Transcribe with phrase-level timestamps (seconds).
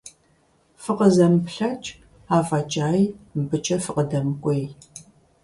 [0.83, 1.89] ФыкъызэмыплъэкӀ,
[2.37, 3.03] афӀэкӀаи
[3.33, 4.63] мыбыкӀэ фыкъыдэмыкӀуей.